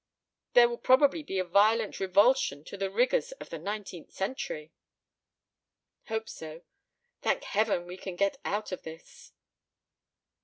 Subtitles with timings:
[0.53, 4.73] There will probably be a violent revulsion to the rigors of the nineteenth century."
[6.07, 6.63] "Hope so.
[7.21, 9.31] Thank Heaven we can get out of this."